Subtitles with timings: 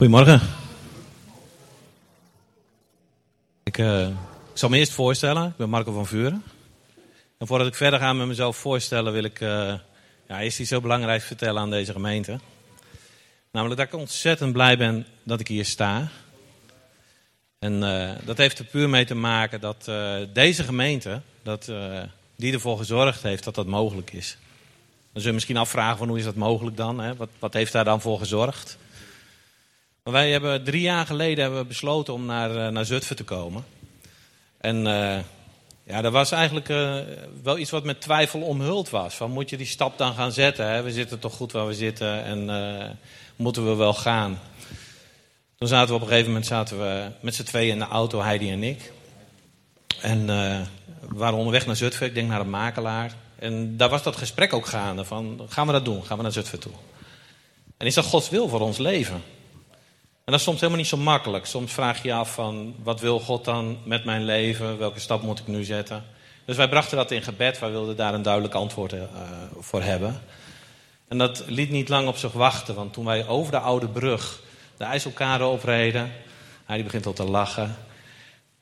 [0.00, 0.40] Goedemorgen.
[3.62, 4.14] Ik, uh, ik
[4.54, 5.46] zal me eerst voorstellen.
[5.46, 6.42] Ik ben Marco van Vuren.
[7.38, 9.74] En voordat ik verder ga met mezelf voorstellen, wil ik uh,
[10.28, 12.38] ja, eerst iets zo belangrijk vertellen aan deze gemeente.
[13.52, 16.08] Namelijk dat ik ontzettend blij ben dat ik hier sta.
[17.58, 19.90] En uh, dat heeft er puur mee te maken dat
[20.32, 21.72] deze gemeente, dat,
[22.36, 24.36] die ervoor gezorgd heeft dat dat mogelijk is.
[25.12, 27.00] Dan zul je misschien afvragen van hoe is dat mogelijk dan?
[27.00, 27.16] Hè?
[27.16, 28.78] Wat, wat heeft daar dan voor gezorgd?
[30.10, 33.24] Maar wij hebben drie jaar geleden hebben we besloten om naar, uh, naar Zutphen te
[33.24, 33.64] komen.
[34.60, 35.18] En uh,
[35.84, 36.96] ja, dat was eigenlijk uh,
[37.42, 39.14] wel iets wat met twijfel omhuld was.
[39.14, 40.66] Van moet je die stap dan gaan zetten?
[40.66, 40.82] Hè?
[40.82, 42.98] We zitten toch goed waar we zitten en
[43.36, 44.38] moeten we wel gaan?
[45.58, 48.20] Toen zaten we op een gegeven moment zaten we met z'n tweeën in de auto,
[48.20, 48.92] Heidi en ik.
[50.00, 50.66] En we
[51.08, 53.12] waren onderweg naar Zutphen, ik denk naar een makelaar.
[53.38, 56.04] En daar was dat gesprek ook gaande van, gaan we dat doen?
[56.04, 56.72] Gaan we naar Zutphen toe?
[57.76, 59.22] En is dat Gods wil voor ons leven?
[60.30, 61.46] En dat is soms helemaal niet zo makkelijk.
[61.46, 64.78] Soms vraag je je af van, wat wil God dan met mijn leven?
[64.78, 66.04] Welke stap moet ik nu zetten?
[66.44, 67.58] Dus wij brachten dat in gebed.
[67.58, 69.02] Wij wilden daar een duidelijk antwoord uh,
[69.58, 70.20] voor hebben.
[71.08, 72.74] En dat liet niet lang op zich wachten.
[72.74, 74.42] Want toen wij over de oude brug
[74.76, 76.12] de IJsselkade opreden...
[76.64, 77.76] Hij begint al te lachen.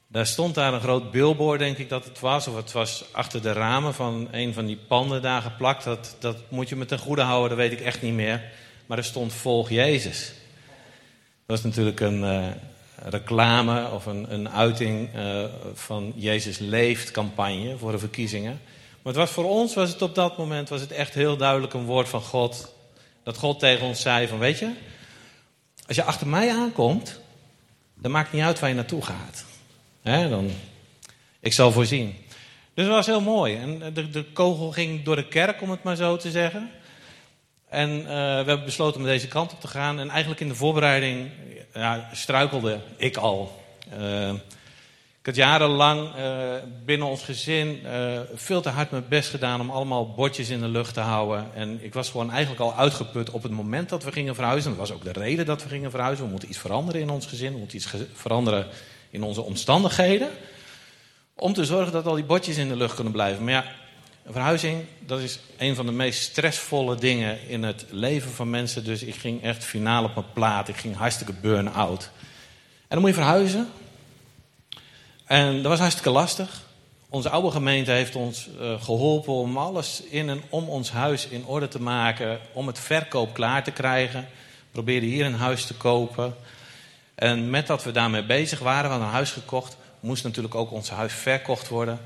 [0.06, 2.46] Daar stond daar een groot billboard, denk ik dat het was.
[2.46, 5.84] Of het was achter de ramen van een van die panden daar geplakt.
[5.84, 8.42] Dat, dat moet je me ten goede houden, dat weet ik echt niet meer.
[8.86, 10.32] Maar er stond volg Jezus.
[11.48, 12.46] Dat was natuurlijk een uh,
[13.04, 18.60] reclame of een, een uiting uh, van Jezus leeft campagne voor de verkiezingen.
[19.02, 21.72] Maar het was voor ons was het op dat moment was het echt heel duidelijk
[21.72, 22.74] een woord van God.
[23.22, 24.72] Dat God tegen ons zei van weet je,
[25.86, 27.20] als je achter mij aankomt,
[27.94, 29.44] dan maakt niet uit waar je naartoe gaat.
[30.02, 30.50] He, dan,
[31.40, 32.16] ik zal voorzien.
[32.74, 33.56] Dus dat was heel mooi.
[33.56, 36.70] En de, de kogel ging door de kerk, om het maar zo te zeggen.
[37.68, 38.12] En uh, we
[38.46, 40.00] hebben besloten om deze kant op te gaan.
[40.00, 41.30] En eigenlijk in de voorbereiding
[41.74, 43.62] ja, struikelde ik al.
[43.98, 44.32] Uh,
[45.20, 46.22] ik had jarenlang uh,
[46.84, 47.80] binnen ons gezin
[48.34, 51.46] veel te hard mijn best gedaan om allemaal bordjes in de lucht te houden.
[51.54, 54.70] En ik was gewoon eigenlijk al uitgeput op het moment dat we gingen verhuizen.
[54.70, 56.24] Dat was ook de reden dat we gingen verhuizen.
[56.24, 57.52] We moeten iets veranderen in ons gezin.
[57.52, 58.66] We moeten iets veranderen
[59.10, 60.28] in onze omstandigheden.
[61.34, 63.44] Om te zorgen dat al die bordjes in de lucht kunnen blijven.
[63.44, 63.64] Maar ja,
[64.28, 68.84] een verhuizing, dat is een van de meest stressvolle dingen in het leven van mensen.
[68.84, 70.68] Dus ik ging echt finaal op mijn plaat.
[70.68, 72.10] Ik ging hartstikke burn-out.
[72.78, 73.68] En dan moet je verhuizen.
[75.24, 76.62] En dat was hartstikke lastig.
[77.08, 81.46] Onze oude gemeente heeft ons uh, geholpen om alles in en om ons huis in
[81.46, 82.38] orde te maken.
[82.52, 84.20] Om het verkoop klaar te krijgen.
[84.20, 86.36] We probeerden hier een huis te kopen.
[87.14, 89.76] En met dat we daarmee bezig waren, we hadden een huis gekocht.
[90.00, 92.00] Moest natuurlijk ook ons huis verkocht worden.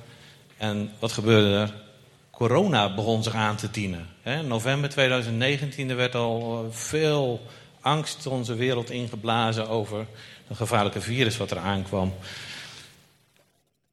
[0.56, 1.91] En wat gebeurde er?
[2.32, 4.09] Corona begon zich aan te dienen.
[4.22, 7.41] In november 2019 er werd al eh, veel
[7.81, 10.06] angst onze wereld ingeblazen over
[10.48, 12.15] een gevaarlijke virus wat er aankwam.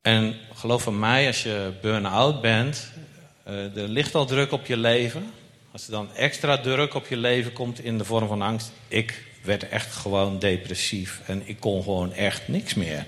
[0.02, 2.92] En geloof van mij, als je burn-out bent,
[3.44, 5.32] eh, er ligt al druk op je leven.
[5.72, 8.72] Als er dan extra druk op je leven komt in de vorm van angst.
[8.88, 13.06] Ik werd echt gewoon depressief en ik kon gewoon echt niks meer.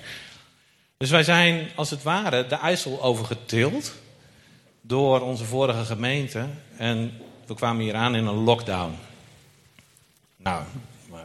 [0.97, 3.93] Dus wij zijn als het ware de IJssel overgetild
[4.81, 6.45] door onze vorige gemeente.
[6.77, 7.11] En
[7.45, 8.95] we kwamen hier aan in een lockdown.
[10.37, 10.63] Nou,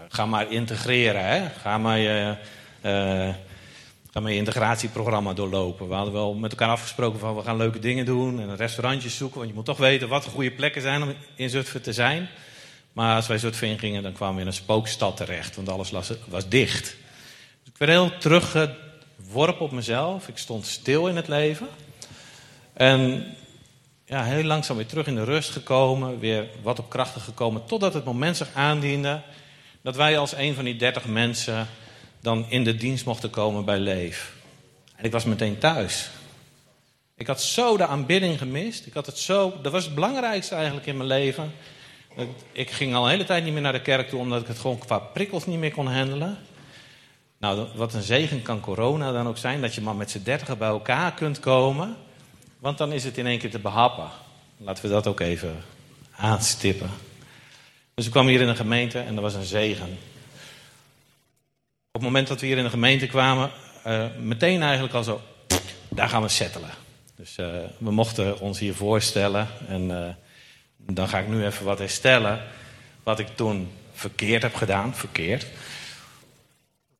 [0.08, 1.48] ga maar integreren, hè?
[1.48, 2.36] Ga maar je,
[2.82, 3.34] uh,
[4.10, 5.88] ga maar je integratieprogramma doorlopen.
[5.88, 9.36] We hadden wel met elkaar afgesproken van we gaan leuke dingen doen en restaurantjes zoeken.
[9.36, 12.28] Want je moet toch weten wat de goede plekken zijn om in Zutphen te zijn.
[12.92, 16.12] Maar als wij Zutphen ingingen, dan kwamen we in een spookstad terecht, want alles was,
[16.28, 16.84] was dicht.
[17.62, 20.28] Dus ik werd heel teruggeworpen op mezelf.
[20.28, 21.68] Ik stond stil in het leven.
[22.72, 23.26] En
[24.06, 27.94] ja, heel langzaam weer terug in de rust gekomen, weer wat op krachten gekomen, totdat
[27.94, 29.22] het moment zich aandiende
[29.82, 31.66] dat wij als een van die dertig mensen
[32.20, 34.32] dan in de dienst mochten komen bij Leef.
[34.96, 36.10] En ik was meteen thuis.
[37.16, 38.86] Ik had zo de aanbidding gemist.
[38.86, 41.52] Ik had het zo, dat was het belangrijkste eigenlijk in mijn leven.
[42.52, 44.58] Ik ging al een hele tijd niet meer naar de kerk toe, omdat ik het
[44.58, 46.38] gewoon qua prikkels niet meer kon handelen.
[47.38, 50.58] Nou, wat een zegen kan corona dan ook zijn, dat je maar met z'n dertigen
[50.58, 51.96] bij elkaar kunt komen.
[52.58, 54.08] Want dan is het in één keer te behappen.
[54.56, 55.64] Laten we dat ook even
[56.16, 56.90] aanstippen.
[57.94, 59.88] Dus we kwamen hier in een gemeente en er was een zegen.
[61.92, 63.50] Op het moment dat we hier in de gemeente kwamen,
[63.86, 65.20] uh, meteen eigenlijk al zo,
[65.88, 66.70] daar gaan we settelen.
[67.16, 67.46] Dus uh,
[67.78, 70.08] we mochten ons hier voorstellen en uh,
[70.76, 72.42] dan ga ik nu even wat herstellen.
[73.02, 75.46] Wat ik toen verkeerd heb gedaan, verkeerd.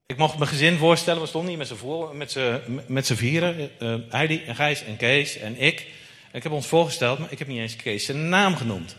[0.06, 3.70] Ik mocht mijn gezin voorstellen, we stonden hier met z'n, voor, met z'n, met vieren.
[3.79, 5.87] Uh, Heidi en Gijs en Kees en ik.
[6.32, 8.97] Ik heb ons voorgesteld, maar ik heb niet eens Kees zijn naam genoemd.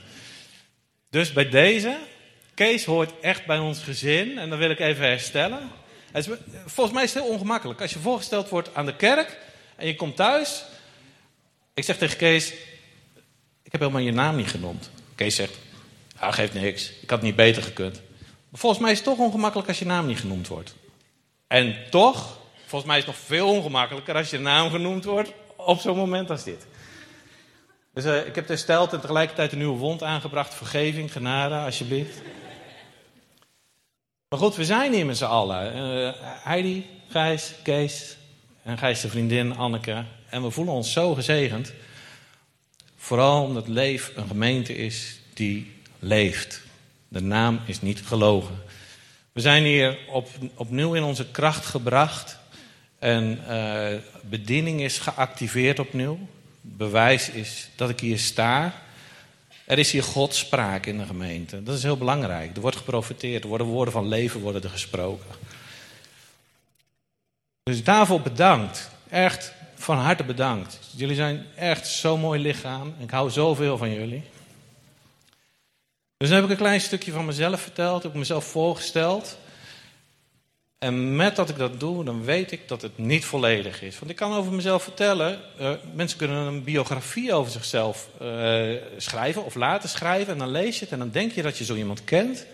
[1.09, 1.97] Dus bij deze
[2.53, 5.69] Kees hoort echt bij ons gezin en dat wil ik even herstellen.
[6.65, 7.81] Volgens mij is het heel ongemakkelijk.
[7.81, 9.37] Als je voorgesteld wordt aan de kerk
[9.75, 10.63] en je komt thuis.
[11.73, 12.51] Ik zeg tegen Kees,
[13.63, 14.89] ik heb helemaal je naam niet genoemd.
[15.15, 15.57] Kees zegt,
[16.19, 16.89] ja, geeft niks.
[16.89, 18.01] Ik had het niet beter gekund.
[18.53, 20.75] Volgens mij is het toch ongemakkelijk als je naam niet genoemd wordt.
[21.47, 25.79] En toch, volgens mij is het nog veel ongemakkelijker als je naam genoemd wordt op
[25.79, 26.65] zo'n moment als dit.
[27.93, 30.53] Dus uh, ik heb hersteld en tegelijkertijd een nieuwe wond aangebracht.
[30.53, 32.21] Vergeving, genade, alsjeblieft.
[34.29, 35.75] Maar goed, we zijn hier met z'n allen.
[35.75, 38.17] Uh, Heidi, Gijs, Kees
[38.63, 40.03] en Gijs de vriendin, Anneke.
[40.29, 41.73] En we voelen ons zo gezegend.
[42.95, 46.61] Vooral omdat Leef een gemeente is die leeft.
[47.07, 48.63] De naam is niet gelogen.
[49.37, 52.39] We zijn hier op, opnieuw in onze kracht gebracht.
[52.99, 53.87] En uh,
[54.21, 56.19] bediening is geactiveerd opnieuw.
[56.61, 58.73] Bewijs is dat ik hier sta.
[59.65, 61.63] Er is hier Godspraak in de gemeente.
[61.63, 62.55] Dat is heel belangrijk.
[62.55, 63.43] Er wordt geprofiteerd.
[63.43, 65.35] Er worden woorden van leven worden er gesproken.
[67.63, 68.89] Dus daarvoor bedankt.
[69.09, 70.79] Echt van harte bedankt.
[70.95, 72.93] Jullie zijn echt zo'n mooi lichaam.
[72.99, 74.23] Ik hou zoveel van jullie.
[76.17, 79.37] Dus dan heb ik een klein stukje van mezelf verteld, heb ik mezelf voorgesteld.
[80.79, 83.99] En met dat ik dat doe, dan weet ik dat het niet volledig is.
[83.99, 89.45] Want ik kan over mezelf vertellen, uh, mensen kunnen een biografie over zichzelf uh, schrijven
[89.45, 90.33] of laten schrijven.
[90.33, 92.45] En dan lees je het en dan denk je dat je zo iemand kent.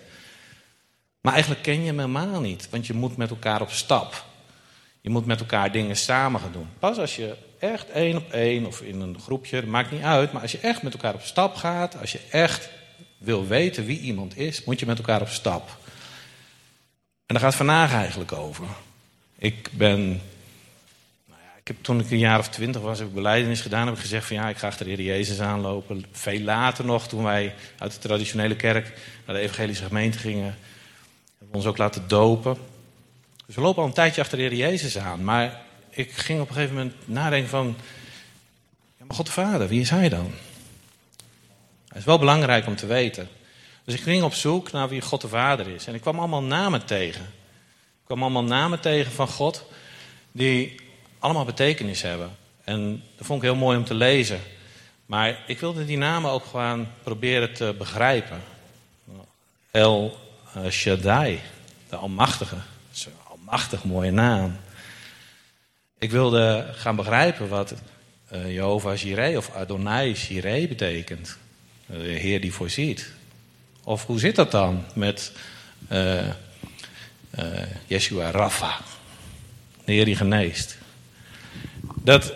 [1.22, 4.26] Maar eigenlijk ken je hem helemaal niet, want je moet met elkaar op stap.
[5.02, 6.70] Je moet met elkaar dingen samen gaan doen.
[6.80, 10.32] Pas als je echt één op één of in een groepje, maakt niet uit.
[10.32, 12.70] Maar als je echt met elkaar op stap gaat, als je echt
[13.24, 15.78] wil weten wie iemand is, moet je met elkaar op stap.
[17.26, 18.66] En daar gaat vandaag eigenlijk over.
[19.38, 20.00] Ik ben.
[21.26, 23.86] Nou ik heb, toen ik een jaar of twintig was, heb ik beleidenis gedaan.
[23.86, 26.06] Heb ik gezegd van ja, ik ga achter de Heer Jezus aanlopen.
[26.12, 28.94] Veel later nog, toen wij uit de traditionele kerk
[29.26, 30.58] naar de evangelische gemeente gingen,
[31.38, 32.58] hebben we ons ook laten dopen.
[33.46, 35.24] Dus we lopen al een tijdje achter de Heer Jezus aan.
[35.24, 37.76] Maar ik ging op een gegeven moment nadenken van...
[38.98, 40.34] Ja, maar God de Vader, wie is Hij dan?
[41.94, 43.30] Het is wel belangrijk om te weten.
[43.84, 45.88] Dus ik ging op zoek naar wie God de Vader is.
[45.88, 47.24] En ik kwam allemaal namen tegen.
[47.24, 49.66] Ik kwam allemaal namen tegen van God
[50.32, 50.76] die
[51.20, 52.36] allemaal betekenis hebben.
[52.64, 54.40] En dat vond ik heel mooi om te lezen.
[55.06, 58.42] Maar ik wilde die namen ook gewoon proberen te begrijpen.
[59.72, 60.18] El
[60.70, 61.40] Shaddai,
[61.90, 62.56] de Almachtige.
[62.56, 64.58] Dat is een almachtig mooie naam.
[65.98, 67.74] Ik wilde gaan begrijpen wat
[68.34, 71.38] uh, Jehovah Jireh of Adonai Jireh betekent.
[71.86, 73.12] De Heer die voorziet.
[73.84, 75.32] Of hoe zit dat dan met
[75.92, 76.30] uh,
[77.88, 78.80] Yeshua Rafa,
[79.86, 80.78] de Heer die geneest?
[81.96, 82.34] Dat,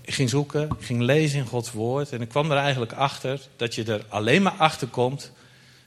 [0.00, 3.40] ik ging zoeken, ik ging lezen in Gods woord en ik kwam er eigenlijk achter
[3.56, 5.32] dat je er alleen maar achter komt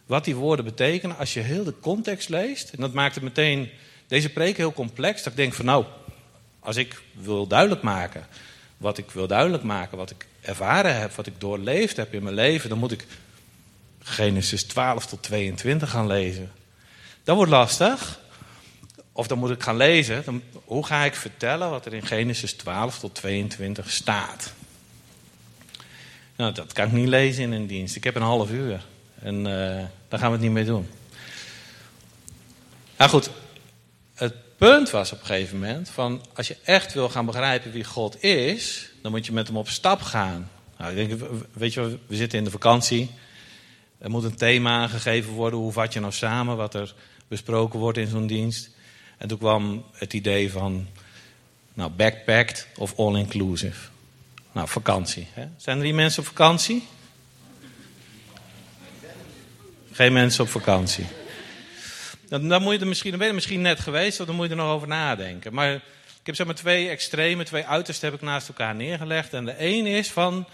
[0.06, 2.69] wat die woorden betekenen als je heel de context leest.
[2.69, 3.69] En dat maakt het meteen
[4.07, 5.24] deze preek heel complex.
[5.24, 5.86] Dat ik denk van nou,
[6.59, 8.27] als ik wil duidelijk maken
[8.77, 12.36] wat ik wil duidelijk maken, wat ik ervaren heb, wat ik doorleefd heb in mijn
[12.36, 13.06] leven, dan moet ik
[14.00, 16.51] Genesis 12 tot 22 gaan lezen.
[17.24, 18.19] Dat wordt lastig.
[19.12, 20.24] Of dan moet ik gaan lezen.
[20.25, 24.53] Dan, hoe ga ik vertellen wat er in Genesis 12 tot 22 staat?
[26.36, 27.95] Nou, dat kan ik niet lezen in een dienst.
[27.95, 28.86] Ik heb een half uur.
[29.21, 29.44] En uh,
[30.07, 30.89] daar gaan we het niet mee doen.
[32.97, 33.30] Nou goed,
[34.57, 38.24] punt was op een gegeven moment van als je echt wil gaan begrijpen wie God
[38.24, 40.50] is, dan moet je met hem op stap gaan.
[40.78, 41.21] Nou, ik denk,
[41.54, 43.09] weet je, we zitten in de vakantie.
[43.97, 45.59] Er moet een thema aangegeven worden.
[45.59, 46.94] Hoe vat je nou samen wat er
[47.28, 48.69] besproken wordt in zo'n dienst?
[49.18, 50.88] En toen kwam het idee van
[51.74, 53.90] nou, backpacked of all-inclusive.
[54.52, 55.28] Nou, vakantie.
[55.33, 55.47] Hè?
[55.57, 56.88] Zijn er die mensen op vakantie?
[59.92, 61.06] Geen mensen op vakantie.
[62.28, 64.52] Dan, moet je er misschien, dan ben je misschien net geweest, of dan moet je
[64.52, 65.54] er nog over nadenken.
[65.54, 65.82] Maar ik
[66.24, 69.34] heb zeg maar twee extreme, twee uitersten heb ik naast elkaar neergelegd.
[69.34, 70.48] En de een is van,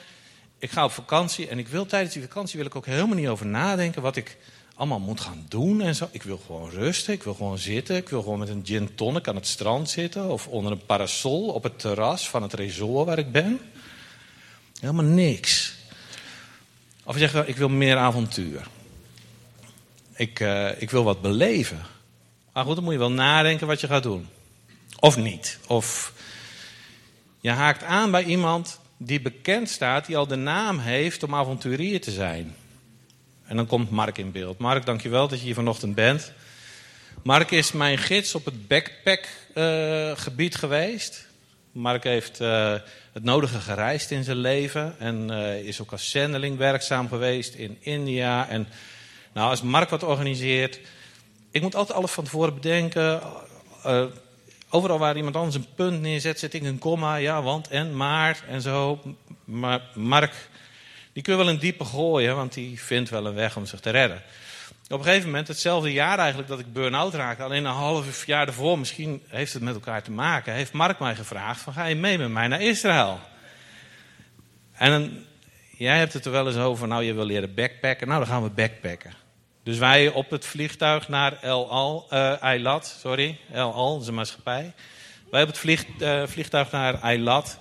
[0.60, 3.28] ik ga op vakantie en ik wil tijdens die vakantie wil ik ook helemaal niet
[3.28, 4.38] over nadenken wat ik
[4.76, 6.08] allemaal moet gaan doen en zo.
[6.12, 9.28] Ik wil gewoon rusten, ik wil gewoon zitten, ik wil gewoon met een gin tonic
[9.28, 13.18] aan het strand zitten of onder een parasol op het terras van het resort waar
[13.18, 13.60] ik ben.
[14.80, 15.74] Helemaal niks.
[17.04, 18.68] Of je zegt, ik wil meer avontuur.
[20.14, 21.82] Ik, uh, ik wil wat beleven.
[22.54, 24.28] Maar goed, dan moet je wel nadenken wat je gaat doen.
[25.00, 25.60] Of niet.
[25.68, 26.14] Of
[27.40, 32.02] je haakt aan bij iemand die bekend staat, die al de naam heeft om avonturier
[32.02, 32.56] te zijn.
[33.46, 34.58] En dan komt Mark in beeld.
[34.58, 36.32] Mark, dankjewel dat je hier vanochtend bent.
[37.24, 41.28] Mark is mijn gids op het backpack-gebied uh, geweest.
[41.72, 42.76] Mark heeft uh,
[43.14, 47.78] het nodige gereisd in zijn leven en uh, is ook als zendeling werkzaam geweest in
[47.80, 48.50] India.
[48.50, 48.68] En
[49.34, 50.80] Nou, als Mark wat organiseert,
[51.52, 53.22] ik moet altijd alles van tevoren bedenken.
[53.86, 54.04] Uh,
[54.70, 57.16] overal waar iemand anders een punt neerzet, zet ik een komma.
[57.16, 59.02] Ja, want en, maar en zo.
[59.44, 60.50] Maar Mark,
[61.14, 63.80] die kun je wel een diepe gooien, want die vindt wel een weg om zich
[63.80, 64.22] te redden.
[64.90, 68.48] Op een gegeven moment, hetzelfde jaar eigenlijk dat ik burn-out raakte, alleen een half jaar
[68.48, 71.96] ervoor, misschien heeft het met elkaar te maken, heeft Mark mij gevraagd: van, ga je
[71.96, 73.20] mee met mij naar Israël?
[74.72, 75.26] En
[75.78, 78.44] jij hebt het er wel eens over, nou je wil leren backpacken, nou dan gaan
[78.44, 79.21] we backpacken.
[79.64, 84.08] Dus wij op het vliegtuig naar El Al, uh, Eilat, sorry, El Al, dat is
[84.08, 84.74] een maatschappij.
[85.32, 87.60] Wij op het uh, vliegtuig naar Eilat.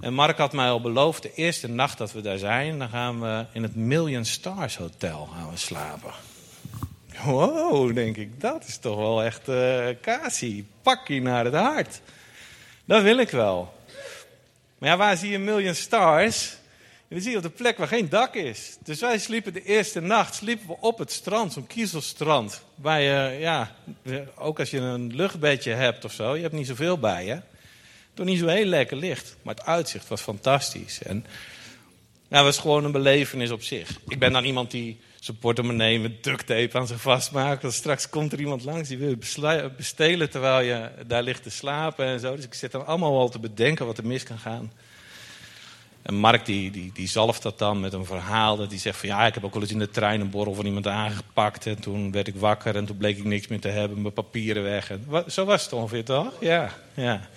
[0.00, 3.20] En Mark had mij al beloofd, de eerste nacht dat we daar zijn, dan gaan
[3.20, 6.12] we in het Million Stars Hotel gaan slapen.
[7.24, 12.00] Wow, denk ik, dat is toch wel echt uh, Kasi, pakkie naar het hart.
[12.84, 13.74] Dat wil ik wel.
[14.78, 16.56] Maar ja, waar zie je Million Stars?
[17.08, 18.76] En dan zie je op de plek waar geen dak is.
[18.84, 22.62] Dus wij sliepen de eerste nacht sliepen we op het strand, zo'n kiezelstrand.
[22.74, 23.76] Waar je, ja,
[24.34, 27.40] ook als je een luchtbedje hebt of zo, je hebt niet zoveel bij je.
[28.14, 31.02] Toen niet zo heel lekker licht, maar het uitzicht was fantastisch.
[31.02, 31.26] En
[32.28, 34.00] het was gewoon een belevenis op zich.
[34.08, 37.72] Ik ben dan iemand die zijn portemonnee met duct tape aan zich vastmaakt.
[37.72, 42.06] Straks komt er iemand langs die wil je bestelen terwijl je daar ligt te slapen
[42.06, 42.36] en zo.
[42.36, 44.72] Dus ik zit dan allemaal al te bedenken wat er mis kan gaan.
[46.06, 48.56] En Mark die, die, die zalft dat dan met een verhaal.
[48.56, 50.54] Dat hij zegt van ja, ik heb ook wel eens in de trein een borrel
[50.54, 51.66] van iemand aangepakt.
[51.66, 54.02] En toen werd ik wakker en toen bleek ik niks meer te hebben.
[54.02, 54.90] Mijn papieren weg.
[54.90, 56.32] En, zo was het ongeveer toch?
[56.40, 57.28] Ja, ja.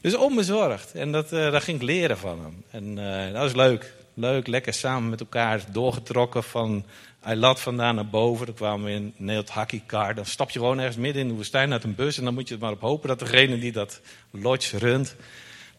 [0.00, 0.92] Dus onbezorgd.
[0.92, 2.64] En dat, uh, daar ging ik leren van hem.
[2.70, 3.94] En uh, dat was leuk.
[4.14, 6.84] Leuk, lekker samen met elkaar doorgetrokken van
[7.22, 8.46] Eilat vandaan naar boven.
[8.46, 9.52] Dan kwamen we in Neelt
[9.86, 10.14] Car.
[10.14, 12.18] Dan stap je gewoon ergens midden in de woestijn uit een bus.
[12.18, 15.16] En dan moet je er maar op hopen dat degene die dat lodge runt,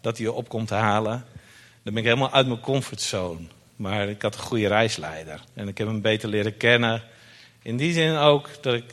[0.01, 1.25] dat hij je op komt halen.
[1.83, 3.39] Dan ben ik helemaal uit mijn comfortzone.
[3.75, 5.41] Maar ik had een goede reisleider.
[5.53, 7.03] En ik heb hem beter leren kennen.
[7.61, 8.83] In die zin ook dat ik...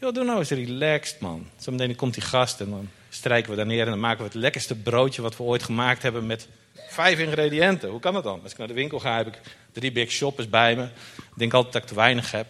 [0.00, 1.48] Joh, doe nou eens relaxed, man.
[1.56, 3.84] Zometeen komt die gast en dan strijken we daar neer...
[3.84, 6.26] en dan maken we het lekkerste broodje wat we ooit gemaakt hebben...
[6.26, 6.48] met
[6.88, 7.88] vijf ingrediënten.
[7.88, 8.40] Hoe kan dat dan?
[8.42, 9.40] Als ik naar de winkel ga, heb ik
[9.72, 10.82] drie big shoppers bij me.
[11.16, 12.46] Ik denk altijd dat ik te weinig heb.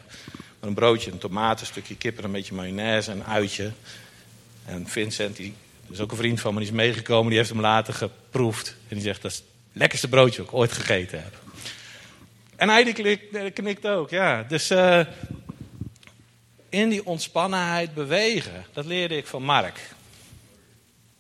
[0.61, 2.25] Maar een broodje, een tomaat, een stukje kip...
[2.25, 3.73] een beetje mayonaise, een uitje.
[4.65, 5.55] En Vincent, die
[5.91, 7.29] is ook een vriend van me, die is meegekomen...
[7.29, 8.69] die heeft hem later geproefd.
[8.89, 9.43] En die zegt, dat is
[9.77, 11.35] lekkerste broodje ook ooit gegeten heb.
[12.57, 14.43] En hij knikt, knikt ook, ja.
[14.43, 15.01] Dus uh,
[16.69, 19.81] in die ontspannenheid bewegen, dat leerde ik van Mark.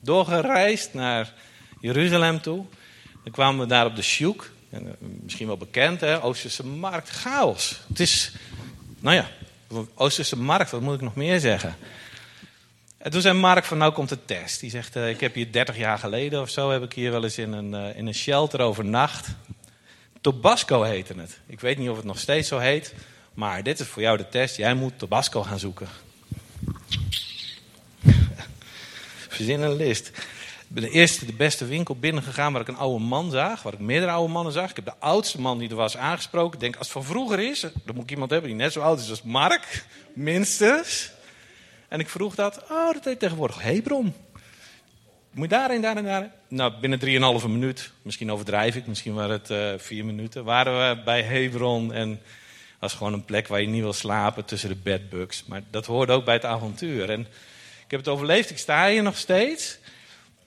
[0.00, 1.32] Doorgereisd naar
[1.80, 2.64] Jeruzalem toe.
[3.24, 4.50] Dan kwamen we daar op de Sjoek.
[4.70, 6.22] Eh, misschien wel bekend, hè?
[6.22, 7.80] Oosterse markt, chaos.
[7.88, 8.32] Het is,
[9.00, 9.28] nou ja,
[9.94, 11.76] Oosterse markt, wat moet ik nog meer zeggen?
[13.06, 14.60] En toen zei Mark van, nou komt de test.
[14.60, 17.24] Die zegt, uh, ik heb hier 30 jaar geleden of zo, heb ik hier wel
[17.24, 19.28] eens in een, uh, in een shelter overnacht.
[20.20, 21.40] Tobasco heette het.
[21.46, 22.94] Ik weet niet of het nog steeds zo heet.
[23.34, 24.56] Maar dit is voor jou de test.
[24.56, 25.88] Jij moet Tobasco gaan zoeken.
[29.28, 30.08] Verzin een list.
[30.08, 30.14] Ik
[30.68, 33.62] ben de eerste, de beste winkel binnengegaan waar ik een oude man zag.
[33.62, 34.70] Waar ik meerdere oude mannen zag.
[34.70, 36.54] Ik heb de oudste man die er was aangesproken.
[36.54, 38.80] Ik denk, als het van vroeger is, dan moet ik iemand hebben die net zo
[38.80, 39.84] oud is als Mark.
[40.12, 41.14] Minstens.
[41.88, 42.62] En ik vroeg dat.
[42.70, 44.14] Oh, dat heet tegenwoordig Hebron.
[45.30, 46.30] Moet je daarin, daarin, daarin?
[46.48, 51.02] Nou, binnen 3,5 minuut, misschien overdrijf ik, misschien waren het uh, vier minuten, waren we
[51.02, 51.92] bij Hebron.
[51.92, 52.18] En dat
[52.78, 55.44] was gewoon een plek waar je niet wil slapen tussen de bedbugs.
[55.44, 57.10] Maar dat hoorde ook bij het avontuur.
[57.10, 57.20] En
[57.84, 59.78] ik heb het overleefd, ik sta hier nog steeds.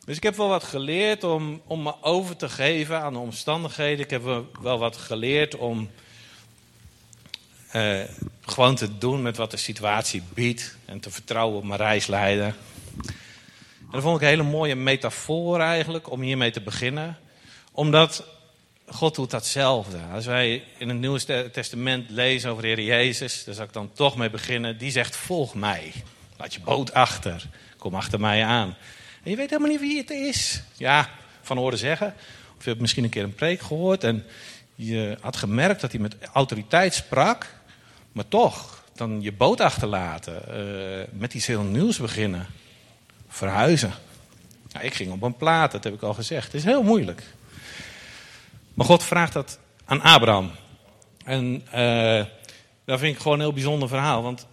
[0.05, 4.05] Dus ik heb wel wat geleerd om, om me over te geven aan de omstandigheden.
[4.05, 4.23] Ik heb
[4.61, 5.89] wel wat geleerd om
[7.75, 8.01] uh,
[8.41, 10.75] gewoon te doen met wat de situatie biedt.
[10.85, 12.53] En te vertrouwen op mijn reisleider.
[13.79, 17.17] En dat vond ik een hele mooie metafoor eigenlijk om hiermee te beginnen.
[17.71, 18.25] Omdat
[18.85, 19.97] God doet datzelfde.
[20.13, 23.91] Als wij in het Nieuwe Testament lezen over de Heer Jezus, daar zal ik dan
[23.93, 24.77] toch mee beginnen.
[24.77, 25.91] Die zegt: Volg mij.
[26.37, 27.47] Laat je boot achter.
[27.77, 28.75] Kom achter mij aan.
[29.23, 30.61] En je weet helemaal niet wie het is.
[30.77, 31.09] Ja,
[31.41, 32.13] van horen zeggen.
[32.57, 34.25] Of je hebt misschien een keer een preek gehoord en
[34.75, 37.58] je had gemerkt dat hij met autoriteit sprak.
[38.11, 42.47] Maar toch, dan je boot achterlaten, uh, met iets heel nieuws beginnen,
[43.27, 43.93] verhuizen.
[44.71, 46.45] Nou, ik ging op een plaat, dat heb ik al gezegd.
[46.45, 47.23] Het is heel moeilijk.
[48.73, 50.51] Maar God vraagt dat aan Abraham.
[51.25, 52.25] En uh,
[52.85, 54.23] dat vind ik gewoon een heel bijzonder verhaal.
[54.23, 54.47] Want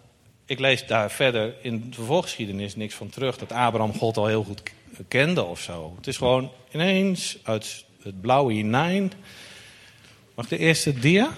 [0.45, 3.39] ik lees daar verder in de voorgeschiedenis niks van terug.
[3.39, 4.63] Dat Abraham God al heel goed
[5.09, 5.93] kende of zo.
[5.97, 9.13] Het is gewoon ineens uit het blauwe hinein.
[10.35, 11.31] Mag de eerste dia?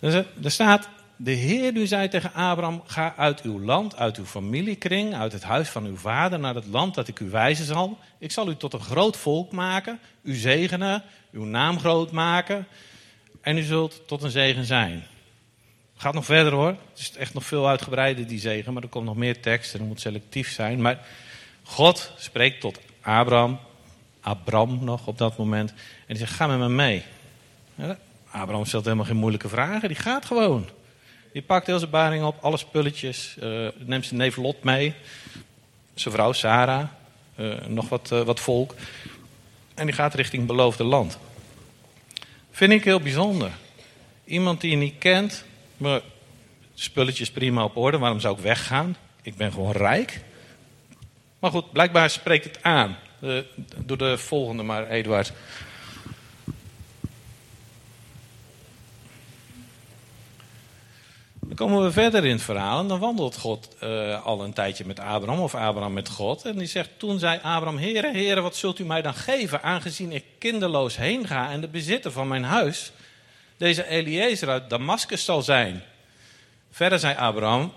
[0.00, 5.14] Er staat, de Heer nu zei tegen Abraham, ga uit uw land, uit uw familiekring,
[5.14, 7.98] uit het huis van uw vader naar het land dat ik u wijzen zal.
[8.18, 11.02] Ik zal u tot een groot volk maken, u zegenen,
[11.32, 12.66] uw naam groot maken.
[13.40, 15.04] en u zult tot een zegen zijn.
[15.96, 16.68] Gaat nog verder hoor.
[16.68, 18.72] Het is echt nog veel uitgebreider, die zegen.
[18.72, 20.80] Maar er komt nog meer tekst en het moet selectief zijn.
[20.80, 21.06] Maar
[21.62, 23.58] God spreekt tot Abraham.
[24.20, 25.70] Abram nog op dat moment.
[25.70, 25.76] En
[26.06, 27.02] die zegt, ga met me mee.
[28.30, 29.88] Abraham stelt helemaal geen moeilijke vragen.
[29.88, 30.68] Die gaat gewoon.
[31.32, 33.36] Die pakt heel zijn baring op, alle spulletjes.
[33.42, 34.94] Uh, neemt zijn neef Lot mee.
[35.94, 36.88] Zijn vrouw Sarah.
[37.36, 38.74] Uh, nog wat, uh, wat volk.
[39.74, 41.18] En die gaat richting beloofde land.
[42.50, 43.50] Vind ik heel bijzonder.
[44.24, 45.44] Iemand die je niet kent,
[45.76, 46.00] maar
[46.74, 47.98] spulletjes prima op orde.
[47.98, 48.96] Waarom zou ik weggaan?
[49.22, 50.20] Ik ben gewoon rijk.
[51.38, 52.96] Maar goed, blijkbaar spreekt het aan.
[53.76, 55.32] Doe de volgende maar, Eduard.
[61.48, 64.84] Dan komen we verder in het verhaal en dan wandelt God uh, al een tijdje
[64.86, 66.44] met Abraham of Abraham met God.
[66.44, 70.12] En die zegt, toen zei Abraham, Heere, Heere, wat zult u mij dan geven aangezien
[70.12, 72.92] ik kinderloos heen ga en de bezitter van mijn huis
[73.56, 75.82] deze Eliezer uit Damascus zal zijn.
[76.70, 77.72] Verder zei Abraham,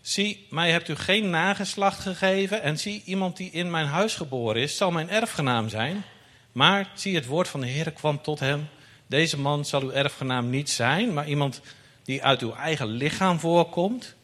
[0.00, 4.62] zie, mij hebt u geen nageslacht gegeven en zie, iemand die in mijn huis geboren
[4.62, 6.04] is, zal mijn erfgenaam zijn.
[6.52, 8.68] Maar zie, het woord van de Heer kwam tot hem,
[9.06, 11.60] deze man zal uw erfgenaam niet zijn, maar iemand
[12.06, 14.14] die uit uw eigen lichaam voorkomt,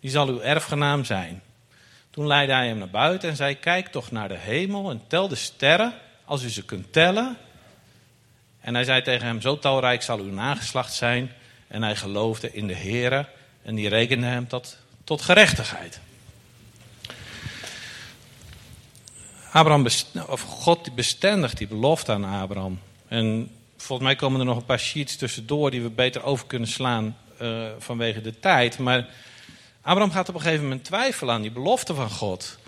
[0.00, 1.42] die zal uw erfgenaam zijn.
[2.10, 5.28] Toen leidde hij hem naar buiten en zei, kijk toch naar de hemel en tel
[5.28, 7.36] de sterren, als u ze kunt tellen.
[8.60, 11.32] En hij zei tegen hem, zo talrijk zal uw nageslacht zijn.
[11.68, 13.26] En hij geloofde in de Heere
[13.62, 16.00] en die rekende hem tot, tot gerechtigheid.
[19.52, 19.86] Abraham,
[20.28, 22.80] of God bestendigt die belofte aan Abraham.
[23.08, 26.68] En volgens mij komen er nog een paar sheets tussendoor die we beter over kunnen
[26.68, 28.78] slaan uh, vanwege de tijd.
[28.78, 29.06] Maar
[29.82, 32.58] Abraham gaat op een gegeven moment twijfelen aan die belofte van God.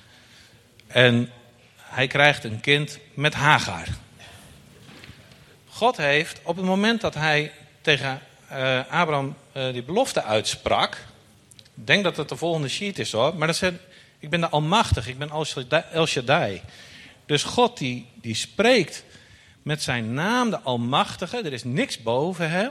[0.87, 1.31] En
[1.77, 3.87] hij krijgt een kind met Hagar.
[5.69, 8.21] God heeft op het moment dat hij tegen
[8.53, 10.95] uh, Abraham uh, die belofte uitsprak.
[11.57, 13.37] Ik denk dat het de volgende sheet is hoor.
[13.37, 13.75] Maar dat zegt,
[14.19, 15.31] ik ben de Almachtig, ik ben
[15.93, 16.61] El Shaddai.
[17.27, 19.05] Dus God die, die spreekt
[19.63, 21.37] met zijn naam, de Almachtige.
[21.37, 22.71] Er is niks boven hem.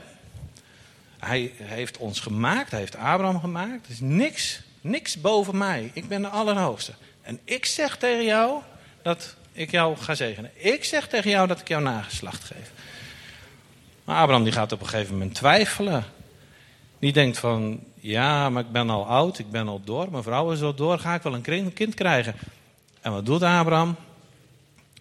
[1.26, 3.86] Hij heeft ons gemaakt, hij heeft Abraham gemaakt.
[3.86, 5.90] Er is niks, niks boven mij.
[5.92, 6.92] Ik ben de Allerhoogste.
[7.22, 8.62] En ik zeg tegen jou
[9.02, 10.50] dat ik jou ga zegenen.
[10.54, 12.70] Ik zeg tegen jou dat ik jou nageslacht geef.
[14.04, 16.04] Maar Abraham die gaat op een gegeven moment twijfelen.
[16.98, 20.52] Die denkt van, ja, maar ik ben al oud, ik ben al door, mijn vrouw
[20.52, 22.34] is al door, ga ik wel een kind krijgen?
[23.00, 23.96] En wat doet Abraham?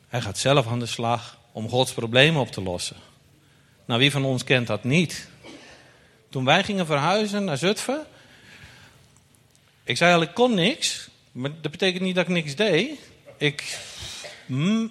[0.08, 2.96] Hij gaat zelf aan de slag om Gods problemen op te lossen.
[3.86, 5.28] Nou, wie van ons kent dat niet?
[6.36, 8.06] Toen wij gingen verhuizen naar Zutphen,
[9.84, 13.00] ik zei al, ik kon niks, maar dat betekent niet dat ik niks deed.
[13.38, 13.80] Ik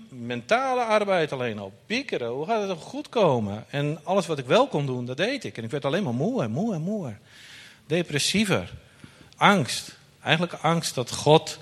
[0.08, 1.72] mentale arbeid alleen al.
[1.86, 3.64] Piekeren, hoe gaat het er goed komen?
[3.68, 5.56] En alles wat ik wel kon doen, dat deed ik.
[5.56, 7.14] En ik werd alleen maar moe en moe en moe.
[7.86, 8.72] Depressiever.
[9.36, 9.96] Angst.
[10.20, 11.58] Eigenlijk angst dat God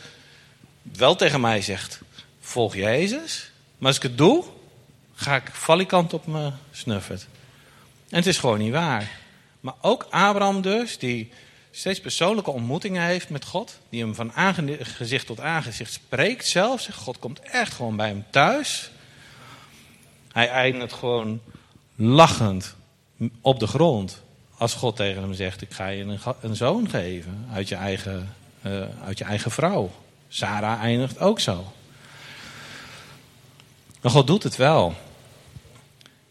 [0.82, 2.00] wel tegen mij zegt:
[2.40, 3.52] volg Jezus.
[3.78, 4.44] Maar als ik het doe,
[5.14, 7.26] ga ik valikant op mijn snuffert.
[8.08, 9.20] En het is gewoon niet waar.
[9.62, 11.32] Maar ook Abraham dus, die
[11.70, 13.78] steeds persoonlijke ontmoetingen heeft met God.
[13.88, 16.88] Die hem van aangezicht tot aangezicht spreekt zelfs.
[16.88, 18.90] God komt echt gewoon bij hem thuis.
[20.32, 21.40] Hij eindigt gewoon
[21.94, 22.74] lachend
[23.40, 24.22] op de grond.
[24.56, 28.84] Als God tegen hem zegt, ik ga je een, zoon geven uit je, eigen, uh,
[29.04, 29.90] uit je eigen vrouw.
[30.28, 31.72] Sarah eindigt ook zo.
[34.00, 34.94] Maar God doet het wel.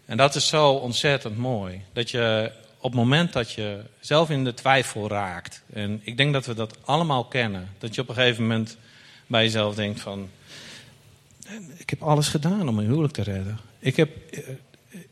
[0.05, 1.81] En dat is zo ontzettend mooi.
[1.93, 6.33] Dat je op het moment dat je zelf in de twijfel raakt, en ik denk
[6.33, 8.77] dat we dat allemaal kennen, dat je op een gegeven moment
[9.27, 10.29] bij jezelf denkt van,
[11.77, 13.59] ik heb alles gedaan om mijn huwelijk te redden.
[13.79, 14.09] Ik, heb,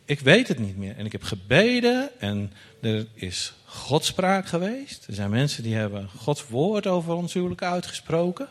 [0.06, 0.96] ik weet het niet meer.
[0.98, 2.52] En ik heb gebeden en
[2.82, 5.08] er is godspraak geweest.
[5.08, 8.48] Er zijn mensen die hebben Gods woord over ons huwelijk uitgesproken.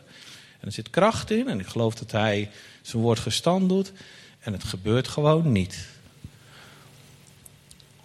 [0.59, 2.49] En er zit kracht in en ik geloof dat hij
[2.81, 3.91] zijn woord gestand doet.
[4.39, 5.87] En het gebeurt gewoon niet.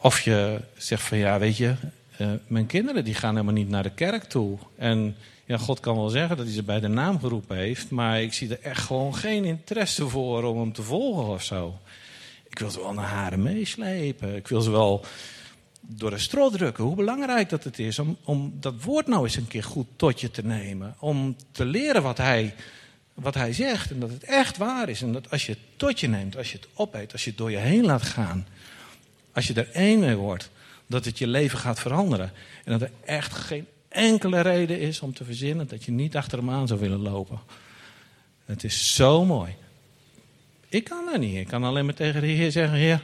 [0.05, 1.75] Of je zegt van ja, weet je,
[2.19, 4.59] uh, mijn kinderen die gaan helemaal niet naar de kerk toe.
[4.77, 8.23] En ja, God kan wel zeggen dat hij ze bij de naam geroepen heeft, maar
[8.23, 11.79] ik zie er echt gewoon geen interesse voor om hem te volgen of zo.
[12.49, 14.37] Ik wil ze wel naar haren meeslepen.
[14.37, 15.05] Ik wil ze wel
[15.81, 16.85] door de strot drukken.
[16.85, 20.21] Hoe belangrijk dat het is om, om dat woord nou eens een keer goed tot
[20.21, 20.95] je te nemen.
[20.99, 22.55] Om te leren wat hij,
[23.14, 25.03] wat hij zegt en dat het echt waar is.
[25.03, 27.38] En dat als je het tot je neemt, als je het opeet, als je het
[27.38, 28.47] door je heen laat gaan
[29.35, 30.51] als je er één mee wordt,
[30.87, 32.33] dat het je leven gaat veranderen.
[32.64, 36.38] En dat er echt geen enkele reden is om te verzinnen dat je niet achter
[36.38, 37.40] hem aan zou willen lopen.
[38.44, 39.55] Het is zo mooi.
[40.68, 41.37] Ik kan dat niet.
[41.37, 43.03] Ik kan alleen maar tegen de Heer zeggen: Heer,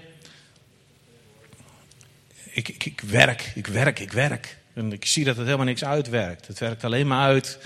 [2.52, 4.58] ik, ik, werk, ik werk, ik werk.
[4.72, 6.46] En ik zie dat het helemaal niks uitwerkt.
[6.46, 7.58] Het werkt alleen maar uit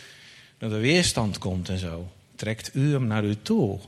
[0.58, 2.12] dat er weerstand komt en zo.
[2.36, 3.80] Trekt u hem naar u toe.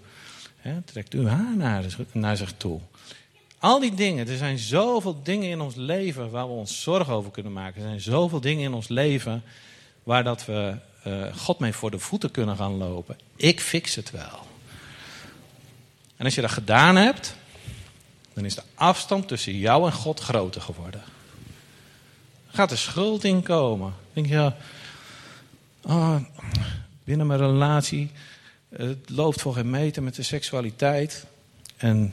[0.85, 2.81] trekt u haar naar, naar zich toe.
[3.67, 7.31] Al die dingen, er zijn zoveel dingen in ons leven waar we ons zorgen over
[7.31, 7.83] kunnen maken.
[7.83, 9.43] Er zijn zoveel dingen in ons leven
[10.03, 10.77] waar dat we
[11.07, 13.19] uh, God mee voor de voeten kunnen gaan lopen.
[13.37, 14.47] Ik fix het wel.
[16.17, 17.35] En als je dat gedaan hebt,
[18.33, 21.03] dan is de afstand tussen jou en God groter geworden.
[22.49, 23.95] Gaat er schuld in komen?
[24.13, 24.53] Denk je,
[25.83, 26.17] oh,
[27.05, 28.11] binnen mijn relatie,
[28.69, 31.27] het loopt voor geen meter met de seksualiteit.
[31.77, 32.13] En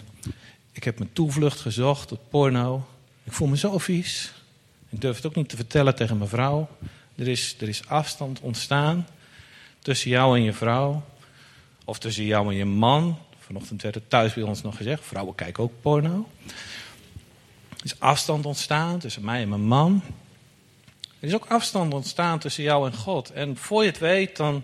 [0.73, 2.87] ik heb mijn toevlucht gezocht tot porno.
[3.23, 4.31] Ik voel me zo vies.
[4.89, 6.69] Ik durf het ook niet te vertellen tegen mijn vrouw.
[7.15, 9.07] Er is, er is afstand ontstaan
[9.79, 11.03] tussen jou en je vrouw.
[11.85, 13.17] Of tussen jou en je man.
[13.39, 15.05] Vanochtend werd het thuis bij ons nog gezegd.
[15.05, 16.29] Vrouwen kijken ook porno.
[17.77, 20.01] Er is afstand ontstaan tussen mij en mijn man.
[21.19, 23.31] Er is ook afstand ontstaan tussen jou en God.
[23.31, 24.63] En voor je het weet, dan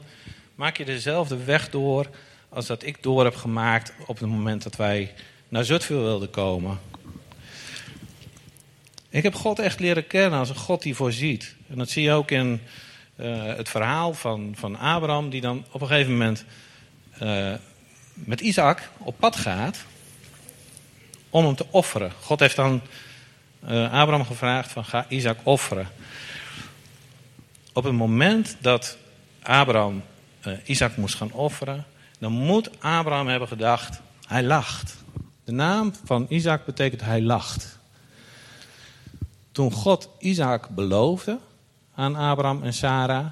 [0.56, 2.10] maak je dezelfde weg door
[2.50, 5.14] als dat ik door heb gemaakt op het moment dat wij
[5.50, 6.80] naar Zutphen wilden komen.
[9.10, 11.56] Ik heb God echt leren kennen als een God die voorziet.
[11.70, 12.62] En dat zie je ook in
[13.16, 16.46] uh, het verhaal van, van Abraham, die dan op een gegeven moment
[17.22, 17.54] uh,
[18.14, 19.86] met Isaac op pad gaat
[21.30, 22.12] om hem te offeren.
[22.22, 22.82] God heeft dan
[23.64, 25.88] uh, Abraham gevraagd van ga Isaac offeren.
[27.74, 28.98] Op het moment dat
[29.42, 30.04] Abraham
[30.66, 31.86] Isaac moest gaan offeren,
[32.20, 34.99] dan moet Abraham hebben gedacht, hij lacht.
[35.50, 37.78] De naam van Isaac betekent hij lacht.
[39.52, 41.38] Toen God Isaac beloofde
[41.96, 43.26] aan Abraham en Sarah,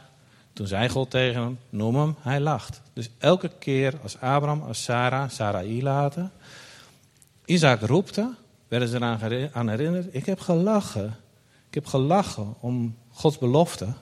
[0.54, 2.82] toen zei God tegen hem, noem hem, hij lacht.
[2.94, 6.32] Dus elke keer als Abraham, als Sarah, Sarai laten,
[7.46, 8.34] Isaac roepte,
[8.68, 11.16] werden ze eraan aan herinnerd, ik heb gelachen.
[11.68, 13.86] Ik heb gelachen om Gods belofte.
[13.86, 13.96] En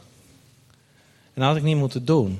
[1.34, 2.40] dat had ik niet moeten doen.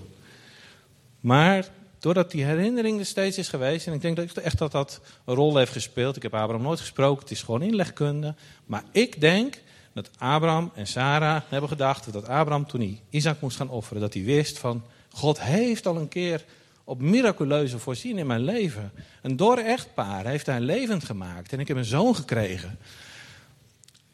[1.20, 1.68] Maar
[2.06, 5.36] doordat die herinnering er steeds is geweest, en ik denk dat echt dat dat een
[5.36, 6.16] rol heeft gespeeld.
[6.16, 8.36] Ik heb Abraham nooit gesproken, het is gewoon inlegkunde.
[8.66, 9.62] Maar ik denk
[9.94, 14.14] dat Abraham en Sarah hebben gedacht dat Abraham toen hij Isaac moest gaan offeren, dat
[14.14, 16.44] hij wist van God heeft al een keer
[16.84, 18.92] op miraculeuze voorzien in mijn leven.
[19.22, 22.78] Een dor echtpaar heeft hij levend gemaakt en ik heb een zoon gekregen.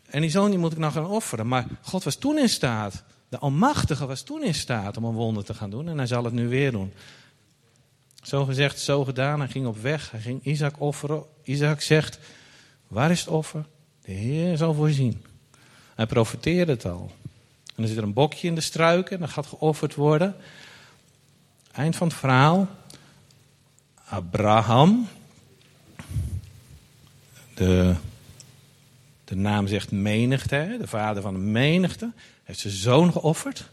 [0.06, 1.48] En die zoon die moet ik nou gaan offeren.
[1.48, 5.44] Maar God was toen in staat, de Almachtige was toen in staat om een wonder
[5.44, 6.94] te gaan doen en hij zal het nu weer doen.
[8.22, 9.40] Zo gezegd, zo gedaan.
[9.40, 10.12] Hij ging op weg.
[10.12, 11.24] Hij ging Isaac offeren.
[11.44, 12.20] Isaac zegt:
[12.88, 13.66] Waar is het offer?
[14.02, 15.26] De Heer zal voorzien.
[15.96, 17.12] Hij profiteerde het al.
[17.66, 19.16] En dan zit er een bokje in de struiken.
[19.16, 20.36] En dat gaat geofferd worden.
[21.72, 22.68] Eind van het verhaal.
[24.06, 25.08] Abraham.
[27.54, 27.96] De,
[29.24, 30.76] de naam zegt menigte.
[30.80, 32.12] De vader van de menigte.
[32.44, 33.70] Heeft zijn zoon geofferd.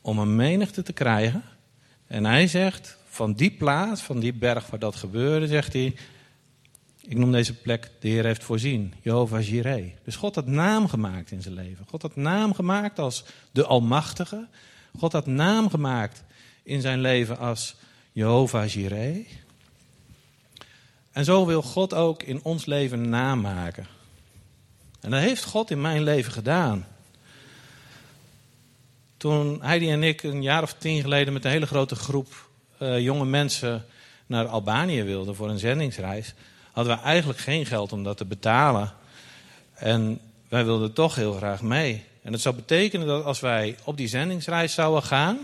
[0.00, 1.42] Om een menigte te krijgen
[2.06, 5.94] en hij zegt, van die plaats, van die berg waar dat gebeurde, zegt hij,
[7.00, 9.92] ik noem deze plek, de Heer heeft voorzien, Jehovah Jireh.
[10.04, 11.86] Dus God had naam gemaakt in zijn leven.
[11.88, 14.46] God had naam gemaakt als de Almachtige.
[14.98, 16.24] God had naam gemaakt
[16.62, 17.76] in zijn leven als
[18.12, 19.26] Jehovah Jireh.
[21.12, 23.86] En zo wil God ook in ons leven naam maken.
[25.00, 26.86] En dat heeft God in mijn leven gedaan.
[29.16, 32.48] Toen Heidi en ik een jaar of tien geleden met een hele grote groep
[32.82, 33.84] uh, jonge mensen
[34.26, 36.34] naar Albanië wilden voor een zendingsreis,
[36.72, 38.92] hadden we eigenlijk geen geld om dat te betalen.
[39.74, 42.04] En wij wilden toch heel graag mee.
[42.22, 45.38] En dat zou betekenen dat als wij op die zendingsreis zouden gaan,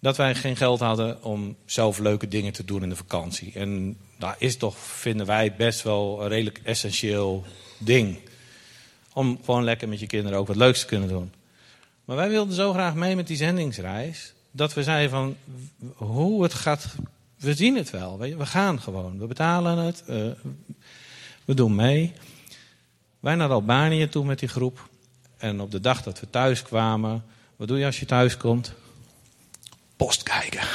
[0.00, 3.52] dat wij geen geld hadden om zelf leuke dingen te doen in de vakantie.
[3.54, 7.44] En dat is toch, vinden wij, best wel een redelijk essentieel
[7.78, 8.18] ding.
[9.12, 11.32] Om gewoon lekker met je kinderen ook wat leuks te kunnen doen.
[12.04, 14.32] Maar wij wilden zo graag mee met die zendingsreis.
[14.50, 15.36] Dat we zeiden van
[15.94, 16.94] hoe het gaat.
[17.36, 18.18] We zien het wel.
[18.18, 19.18] We gaan gewoon.
[19.18, 20.04] We betalen het.
[20.08, 20.30] Uh,
[21.44, 22.12] we doen mee.
[23.20, 24.88] Wij naar Albanië toe met die groep.
[25.36, 27.24] En op de dag dat we thuis kwamen.
[27.56, 28.72] Wat doe je als je thuis komt?
[29.96, 30.66] Post kijken.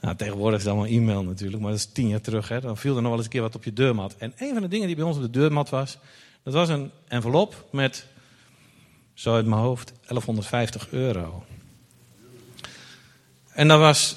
[0.00, 2.48] Nou, tegenwoordig is het allemaal e-mail natuurlijk, maar dat is tien jaar terug.
[2.48, 2.60] Hè.
[2.60, 4.16] Dan viel er nog wel eens een keer wat op je deurmat.
[4.18, 5.98] En een van de dingen die bij ons op de deurmat was,
[6.42, 8.06] dat was een envelop met
[9.14, 11.44] zo uit mijn hoofd, 1150 euro.
[13.52, 14.16] En dat was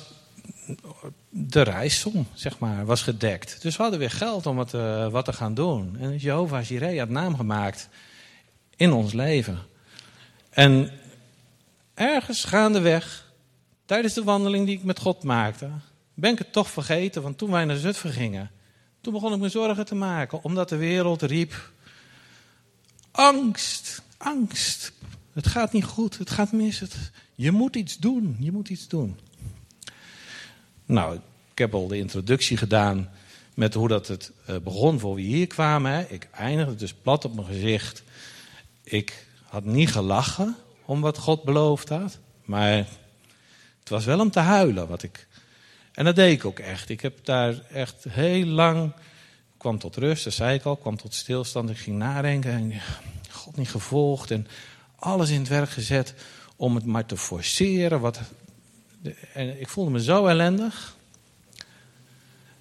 [1.29, 3.61] de reissom, zeg maar, was gedekt.
[3.61, 5.97] Dus we hadden weer geld om het, uh, wat te gaan doen.
[5.99, 7.89] En Jehovah Jireh had naam gemaakt
[8.75, 9.59] in ons leven.
[10.49, 10.91] En
[11.93, 13.31] ergens gaandeweg,
[13.85, 15.69] tijdens de wandeling die ik met God maakte,
[16.13, 17.21] ben ik het toch vergeten.
[17.21, 18.51] Want toen wij naar Zutphen gingen,
[19.01, 21.71] Toen begon ik me zorgen te maken, omdat de wereld riep:
[23.11, 24.91] angst, angst.
[25.33, 26.79] Het gaat niet goed, het gaat mis.
[26.79, 29.19] Het, je moet iets doen, je moet iets doen.
[30.85, 31.15] Nou,
[31.51, 33.09] ik heb al de introductie gedaan
[33.53, 36.13] met hoe dat het eh, begon voor wie hier kwamen.
[36.13, 38.03] Ik eindigde dus plat op mijn gezicht.
[38.83, 42.19] Ik had niet gelachen om wat God beloofd had.
[42.45, 42.87] Maar
[43.79, 45.27] het was wel om te huilen wat ik.
[45.91, 46.89] En dat deed ik ook echt.
[46.89, 48.91] Ik heb daar echt heel lang.
[49.57, 50.75] kwam tot rust, dat zei ik al.
[50.75, 51.69] kwam tot stilstand.
[51.69, 52.51] Ik ging nadenken.
[52.51, 52.71] En
[53.45, 54.31] God niet gevolgd.
[54.31, 54.47] En
[54.95, 56.13] alles in het werk gezet
[56.55, 57.99] om het maar te forceren.
[57.99, 58.19] Wat,
[59.33, 60.95] en ik voelde me zo ellendig.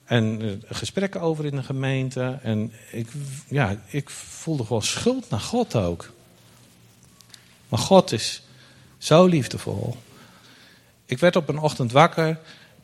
[0.05, 2.39] En uh, gesprekken over in de gemeente.
[2.43, 3.09] En ik,
[3.49, 6.13] ja, ik voelde gewoon schuld naar God ook.
[7.69, 8.43] Maar God is
[8.99, 9.97] zo liefdevol.
[11.07, 12.41] Ik werd op een ochtend wakker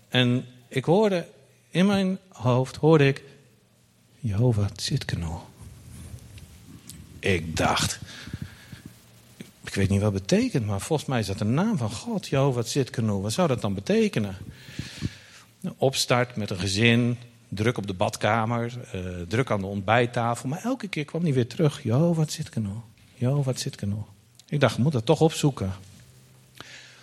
[0.08, 1.26] en ik hoorde
[1.70, 3.22] in mijn hoofd, hoorde ik,
[4.18, 5.49] Jehovah Tzidkenu.
[7.20, 7.98] Ik dacht,
[9.64, 12.28] ik weet niet wat het betekent, maar volgens mij is dat de naam van God,
[12.28, 13.12] Jehovah Tzidkenu.
[13.12, 14.36] Wat zou dat dan betekenen?
[15.76, 20.48] Opstart met een gezin, druk op de badkamer, uh, druk aan de ontbijttafel.
[20.48, 21.82] Maar elke keer kwam hij weer terug.
[21.82, 22.72] Jehovah Tzidkenu,
[23.14, 23.96] Jehovah Tzidkenu.
[24.48, 25.72] Ik dacht, ik moet dat toch opzoeken.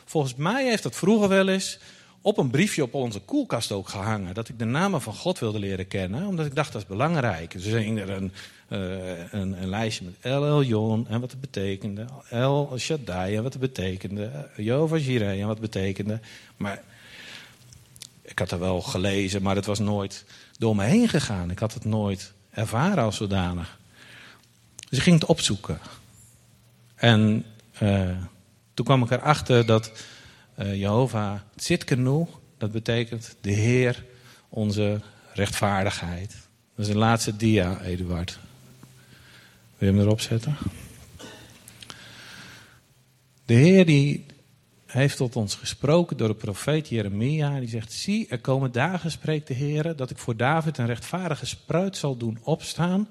[0.05, 1.79] Volgens mij heeft dat vroeger wel eens
[2.21, 4.33] op een briefje op onze koelkast ook gehangen.
[4.33, 7.51] Dat ik de namen van God wilde leren kennen, omdat ik dacht dat is belangrijk.
[7.51, 8.31] Dus er een,
[8.69, 12.05] uh, een, een, lijstje met El Elyon en wat het betekende.
[12.29, 14.49] El Shaddai en wat het betekende.
[14.55, 16.19] Jehovah Jireh en wat het betekende.
[16.57, 16.83] Maar
[18.21, 20.25] ik had er wel gelezen, maar het was nooit
[20.57, 21.51] door me heen gegaan.
[21.51, 23.79] Ik had het nooit ervaren als zodanig.
[24.89, 25.79] Dus ik ging het opzoeken.
[26.95, 27.45] En
[27.81, 28.09] uh,
[28.73, 29.91] toen kwam ik erachter dat
[30.59, 32.25] uh, Jehovah Tzidkenu,
[32.57, 34.03] dat betekent de Heer,
[34.49, 35.01] onze
[35.33, 36.35] rechtvaardigheid.
[36.75, 38.39] Dat is de laatste dia, Eduard.
[39.77, 40.57] Wil je hem erop zetten?
[43.45, 44.25] De Heer die
[44.85, 47.59] heeft tot ons gesproken door de profeet Jeremia.
[47.59, 51.45] Die zegt, zie, er komen dagen, spreekt de Heer, dat ik voor David een rechtvaardige
[51.45, 53.07] spruit zal doen opstaan.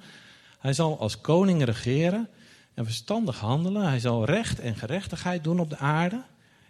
[0.59, 2.29] Hij zal als koning regeren
[2.75, 3.83] en verstandig handelen.
[3.83, 6.23] Hij zal recht en gerechtigheid doen op de aarde.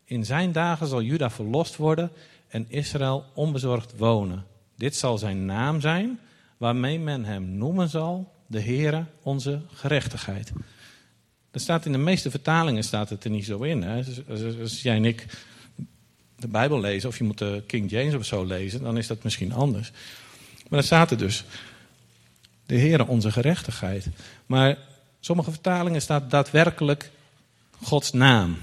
[0.05, 2.11] In zijn dagen zal Juda verlost worden
[2.49, 4.45] en Israël onbezorgd wonen.
[4.77, 6.21] Dit zal zijn naam zijn,
[6.57, 10.53] waarmee men hem noemen zal, de Heere, onze gerechtigheid.
[11.51, 13.83] Dat staat in de meeste vertalingen staat het er niet zo in.
[13.83, 14.03] Hè?
[14.61, 15.27] Als jij en ik
[16.37, 19.23] de Bijbel lezen, of je moet de King James of zo lezen, dan is dat
[19.23, 19.91] misschien anders.
[20.57, 21.45] Maar dan staat er dus,
[22.67, 24.07] de Heere, onze gerechtigheid.
[24.47, 24.79] Maar
[25.21, 27.11] sommige vertalingen staat daadwerkelijk
[27.83, 28.57] Gods naam.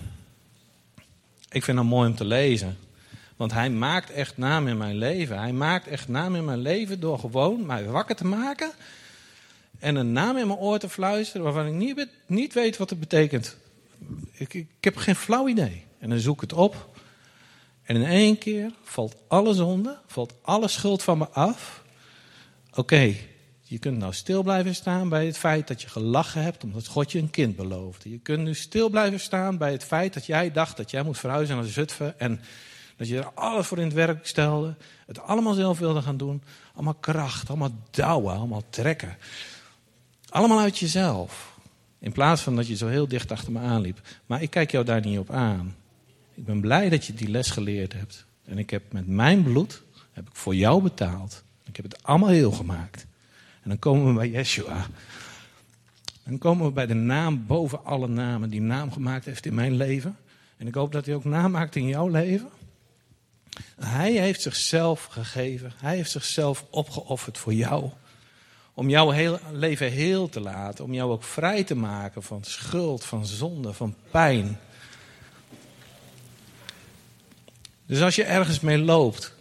[1.49, 2.77] Ik vind dat mooi om te lezen.
[3.35, 5.39] Want hij maakt echt naam in mijn leven.
[5.39, 8.71] Hij maakt echt naam in mijn leven door gewoon mij wakker te maken.
[9.83, 12.99] En een naam in mijn oor te fluisteren waarvan ik niet, niet weet wat het
[12.99, 13.57] betekent.
[14.31, 15.83] Ik, ik, heb geen flauw idee.
[15.99, 16.89] En dan zoek ik het op.
[17.83, 21.83] En in één keer valt alle zonde, valt alle schuld van me af.
[22.73, 23.15] Oké,
[23.61, 27.11] je kunt nou stil blijven staan bij het feit dat je gelachen hebt omdat God
[27.11, 28.09] je een kind beloofde.
[28.09, 31.19] Je kunt nu stil blijven staan bij het feit dat jij dacht dat jij moest
[31.19, 32.19] verhuizen naar Zutphen.
[32.19, 32.41] En
[32.97, 34.75] dat je er alles voor in het werk stelde.
[35.05, 36.43] Het allemaal zelf wilde gaan doen.
[36.73, 39.17] Allemaal kracht, allemaal douwen, allemaal trekken.
[40.33, 41.57] Allemaal uit jezelf.
[41.99, 44.01] In plaats van dat je zo heel dicht achter me aanliep.
[44.25, 45.75] Maar ik kijk jou daar niet op aan.
[46.33, 48.25] Ik ben blij dat je die les geleerd hebt.
[48.45, 51.43] En ik heb met mijn bloed heb ik voor jou betaald.
[51.63, 53.05] Ik heb het allemaal heel gemaakt.
[53.61, 54.85] En dan komen we bij Yeshua.
[56.23, 59.75] Dan komen we bij de naam boven alle namen die naam gemaakt heeft in mijn
[59.75, 60.17] leven.
[60.57, 62.49] En ik hoop dat hij ook naam maakt in jouw leven.
[63.79, 65.73] Hij heeft zichzelf gegeven.
[65.75, 67.91] Hij heeft zichzelf opgeofferd voor jou.
[68.73, 70.83] Om jouw heel, leven heel te laten.
[70.83, 74.59] Om jou ook vrij te maken van schuld, van zonde, van pijn.
[77.85, 79.33] Dus als je ergens mee loopt,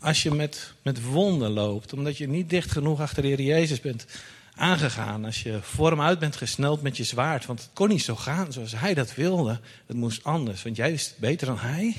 [0.00, 3.80] als je met, met wonden loopt, omdat je niet dicht genoeg achter de Heer Jezus
[3.80, 4.06] bent
[4.54, 5.24] aangegaan.
[5.24, 7.46] Als je voor hem uit bent gesneld met je zwaard.
[7.46, 9.60] Want het kon niet zo gaan zoals hij dat wilde.
[9.86, 11.96] Het moest anders, want jij het beter dan hij.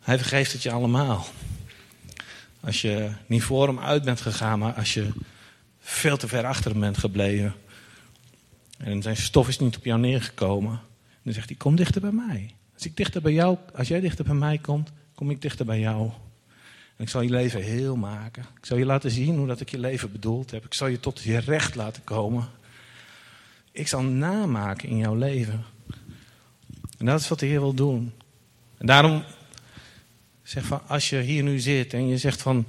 [0.00, 1.26] Hij vergeeft het je allemaal.
[2.68, 5.10] Als je niet voor hem uit bent gegaan, maar als je
[5.78, 7.54] veel te ver achter hem bent gebleven.
[8.78, 10.80] En zijn stof is niet op jou neergekomen.
[11.22, 12.54] Dan zegt hij, kom dichter bij mij.
[12.74, 15.80] Als ik dichter bij jou, als jij dichter bij mij komt, kom ik dichter bij
[15.80, 16.10] jou.
[16.96, 18.42] En ik zal je leven heel maken.
[18.42, 20.64] Ik zal je laten zien hoe dat ik je leven bedoeld heb.
[20.64, 22.48] Ik zal je tot je recht laten komen.
[23.72, 25.64] Ik zal namaken in jouw leven.
[26.98, 28.12] En dat is wat de Heer wil doen.
[28.78, 29.24] En daarom
[30.48, 32.66] zeg van, als je hier nu zit en je zegt van,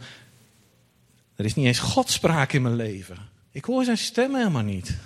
[1.36, 3.18] Er is niet eens Godspraak in mijn leven.
[3.52, 4.98] Ik hoor zijn stem helemaal niet.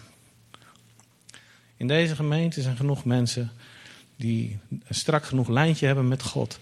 [1.78, 3.52] In deze gemeente zijn genoeg mensen
[4.16, 6.60] die een strak genoeg lijntje hebben met God.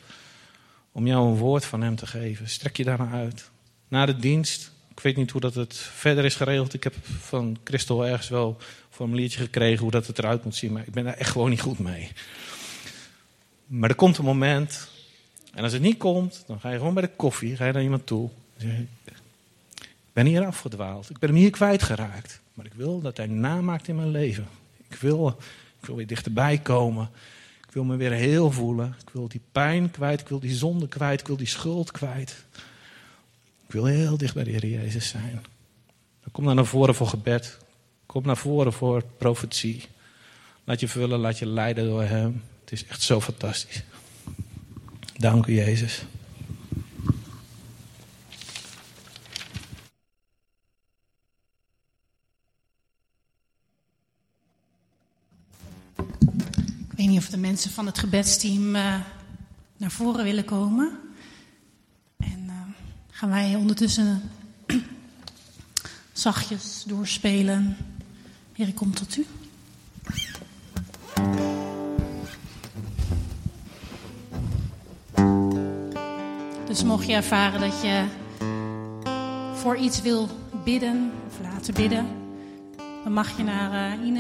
[0.92, 2.50] Om jou een woord van hem te geven.
[2.50, 3.50] Strek je daar naar uit.
[3.88, 4.72] Na de dienst.
[4.90, 6.74] Ik weet niet hoe dat het verder is geregeld.
[6.74, 10.72] Ik heb van Christel ergens wel een formuliertje gekregen hoe dat het eruit moet zien.
[10.72, 12.12] Maar ik ben daar echt gewoon niet goed mee.
[13.66, 14.90] Maar er komt een moment.
[15.52, 17.56] En als het niet komt, dan ga je gewoon bij de koffie.
[17.56, 18.30] Ga je naar iemand toe.
[18.58, 19.12] En zeg je,
[19.76, 21.10] ik ben hier afgedwaald.
[21.10, 22.42] Ik ben hem hier kwijtgeraakt.
[22.54, 24.48] Maar ik wil dat hij namaakt in mijn leven.
[24.90, 25.38] Ik wil,
[25.80, 27.10] ik wil weer dichterbij komen.
[27.68, 28.96] Ik wil me weer heel voelen.
[29.02, 30.22] Ik wil die pijn kwijt.
[30.22, 31.20] Ik wil die zonde kwijt.
[31.20, 32.44] Ik wil die schuld kwijt.
[33.66, 35.42] Ik wil heel dicht bij de Heer Jezus zijn.
[36.22, 37.58] Dan kom dan naar voren voor gebed.
[38.06, 39.86] Kom naar voren voor profetie.
[40.64, 42.44] Laat je vullen, laat je leiden door Hem.
[42.62, 43.84] Het is echt zo fantastisch.
[45.22, 46.06] Dank u, Jezus.
[55.98, 59.00] Ik weet niet of de mensen van het gebedsteam uh,
[59.78, 61.00] naar voren willen komen.
[62.18, 62.54] En uh,
[63.10, 64.22] gaan wij ondertussen
[66.12, 67.78] zachtjes doorspelen.
[68.54, 69.26] Heer, ik kom tot u.
[76.86, 78.04] Mocht je ervaren dat je
[79.54, 80.28] voor iets wil
[80.64, 82.08] bidden of laten bidden,
[83.04, 84.10] dan mag je naar uh, Ine.